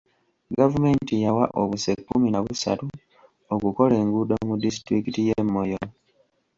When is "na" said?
2.31-2.39